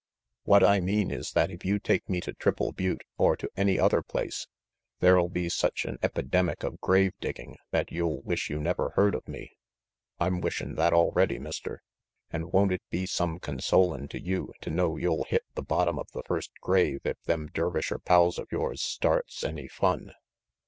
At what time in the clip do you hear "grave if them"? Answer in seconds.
16.61-17.49